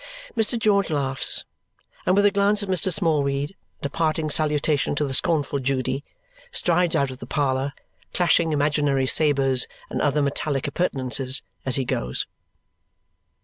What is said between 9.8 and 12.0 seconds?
and other metallic appurtenances as he